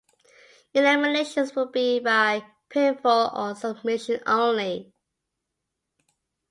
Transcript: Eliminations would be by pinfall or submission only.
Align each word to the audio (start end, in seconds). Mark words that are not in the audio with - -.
Eliminations 0.73 1.53
would 1.55 1.71
be 1.71 1.99
by 1.99 2.43
pinfall 2.71 3.37
or 3.37 3.53
submission 3.53 4.19
only. 4.25 4.91